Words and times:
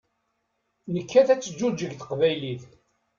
Nekkat 0.93 1.27
ad 1.33 1.41
teǧǧuǧeg 1.41 1.91
teqbaylit. 1.95 2.63